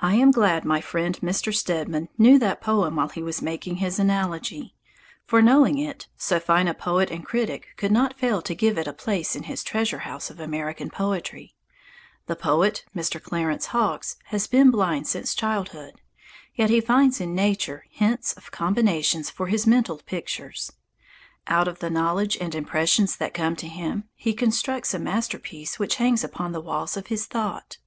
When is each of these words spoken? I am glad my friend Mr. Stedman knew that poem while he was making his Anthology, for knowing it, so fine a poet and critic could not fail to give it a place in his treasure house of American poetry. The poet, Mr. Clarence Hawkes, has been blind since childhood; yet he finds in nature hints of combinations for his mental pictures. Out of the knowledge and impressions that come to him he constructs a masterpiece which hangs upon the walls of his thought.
I 0.00 0.16
am 0.16 0.32
glad 0.32 0.64
my 0.64 0.80
friend 0.80 1.16
Mr. 1.22 1.54
Stedman 1.54 2.08
knew 2.18 2.40
that 2.40 2.60
poem 2.60 2.96
while 2.96 3.08
he 3.10 3.22
was 3.22 3.40
making 3.40 3.76
his 3.76 4.00
Anthology, 4.00 4.74
for 5.24 5.40
knowing 5.40 5.78
it, 5.78 6.08
so 6.16 6.40
fine 6.40 6.66
a 6.66 6.74
poet 6.74 7.08
and 7.12 7.24
critic 7.24 7.68
could 7.76 7.92
not 7.92 8.18
fail 8.18 8.42
to 8.42 8.52
give 8.52 8.76
it 8.76 8.88
a 8.88 8.92
place 8.92 9.36
in 9.36 9.44
his 9.44 9.62
treasure 9.62 10.00
house 10.00 10.28
of 10.28 10.40
American 10.40 10.90
poetry. 10.90 11.54
The 12.26 12.34
poet, 12.34 12.84
Mr. 12.96 13.22
Clarence 13.22 13.66
Hawkes, 13.66 14.16
has 14.24 14.48
been 14.48 14.72
blind 14.72 15.06
since 15.06 15.36
childhood; 15.36 16.00
yet 16.56 16.68
he 16.70 16.80
finds 16.80 17.20
in 17.20 17.32
nature 17.32 17.84
hints 17.90 18.32
of 18.32 18.50
combinations 18.50 19.30
for 19.30 19.46
his 19.46 19.68
mental 19.68 19.98
pictures. 20.04 20.72
Out 21.46 21.68
of 21.68 21.78
the 21.78 21.90
knowledge 21.90 22.36
and 22.40 22.56
impressions 22.56 23.14
that 23.18 23.34
come 23.34 23.54
to 23.54 23.68
him 23.68 24.02
he 24.16 24.34
constructs 24.34 24.92
a 24.94 24.98
masterpiece 24.98 25.78
which 25.78 25.94
hangs 26.02 26.24
upon 26.24 26.50
the 26.50 26.60
walls 26.60 26.96
of 26.96 27.06
his 27.06 27.26
thought. 27.26 27.78